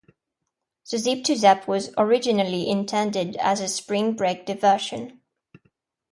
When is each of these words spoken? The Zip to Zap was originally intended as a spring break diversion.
The 0.89 0.97
Zip 0.97 1.23
to 1.25 1.35
Zap 1.35 1.67
was 1.67 1.93
originally 1.95 2.67
intended 2.67 3.35
as 3.35 3.59
a 3.61 3.67
spring 3.67 4.13
break 4.15 4.47
diversion. 4.47 5.21